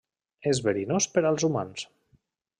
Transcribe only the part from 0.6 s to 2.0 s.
verinós per als humans.